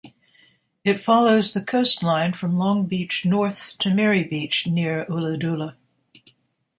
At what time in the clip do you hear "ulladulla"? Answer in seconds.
5.05-5.75